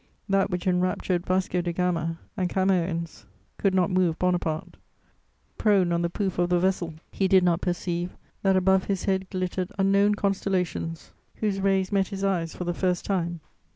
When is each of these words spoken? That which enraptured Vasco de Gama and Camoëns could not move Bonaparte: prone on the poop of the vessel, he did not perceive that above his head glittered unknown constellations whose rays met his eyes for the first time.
That 0.27 0.49
which 0.49 0.65
enraptured 0.65 1.27
Vasco 1.27 1.61
de 1.61 1.71
Gama 1.71 2.17
and 2.35 2.49
Camoëns 2.49 3.25
could 3.59 3.75
not 3.75 3.91
move 3.91 4.17
Bonaparte: 4.17 4.77
prone 5.59 5.91
on 5.91 6.01
the 6.01 6.09
poop 6.09 6.39
of 6.39 6.49
the 6.49 6.57
vessel, 6.57 6.95
he 7.11 7.27
did 7.27 7.43
not 7.43 7.61
perceive 7.61 8.17
that 8.41 8.57
above 8.57 8.85
his 8.85 9.03
head 9.03 9.29
glittered 9.29 9.71
unknown 9.77 10.15
constellations 10.15 11.11
whose 11.35 11.61
rays 11.61 11.91
met 11.91 12.07
his 12.07 12.23
eyes 12.23 12.55
for 12.55 12.63
the 12.63 12.73
first 12.73 13.05
time. 13.05 13.41